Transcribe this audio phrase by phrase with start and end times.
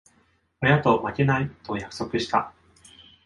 [0.63, 2.51] 親と負けない、と約束した。